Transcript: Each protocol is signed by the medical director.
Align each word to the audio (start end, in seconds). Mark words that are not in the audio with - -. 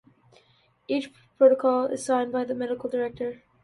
Each 0.87 1.11
protocol 1.37 1.85
is 1.85 2.03
signed 2.03 2.31
by 2.31 2.43
the 2.43 2.55
medical 2.55 2.89
director. 2.89 3.43